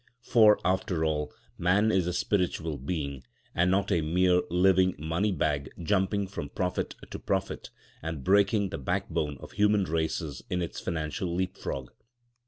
For, 0.23 0.59
after 0.65 1.05
all, 1.05 1.31
man 1.59 1.91
is 1.91 2.07
a 2.07 2.13
spiritual 2.13 2.79
being, 2.79 3.23
and 3.53 3.69
not 3.69 3.91
a 3.91 4.01
mere 4.01 4.41
living 4.49 4.95
money 4.97 5.31
bag 5.31 5.69
jumping 5.79 6.25
from 6.25 6.49
profit 6.49 6.95
to 7.11 7.19
profit, 7.19 7.69
and 8.01 8.23
breaking 8.23 8.69
the 8.69 8.79
backbone 8.79 9.37
of 9.37 9.51
human 9.51 9.83
races 9.83 10.41
in 10.49 10.59
its 10.63 10.79
financial 10.79 11.31
leapfrog. 11.35 11.91